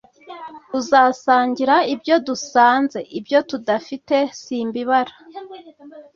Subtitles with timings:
[0.69, 5.13] Tuzasangira ibyo dusanze ibyo tudafite simbibara